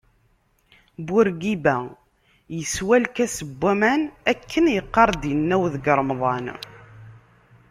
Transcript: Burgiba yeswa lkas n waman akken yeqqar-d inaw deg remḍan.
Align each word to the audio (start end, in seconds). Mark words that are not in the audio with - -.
Burgiba 1.05 1.75
yeswa 2.57 2.95
lkas 3.03 3.35
n 3.43 3.45
waman 3.61 4.01
akken 4.31 4.65
yeqqar-d 4.75 5.23
inaw 5.33 5.63
deg 5.73 5.85
remḍan. 5.97 6.45